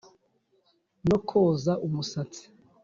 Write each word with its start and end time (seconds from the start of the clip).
no 1.09 1.17
koza 1.29 1.73
umusatsi 1.87 2.43